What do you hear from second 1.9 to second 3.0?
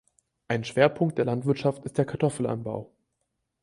der Kartoffelanbau.